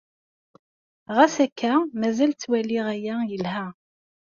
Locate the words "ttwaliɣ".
2.33-2.85